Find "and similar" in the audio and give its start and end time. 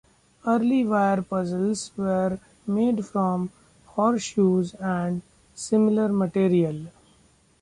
4.73-6.09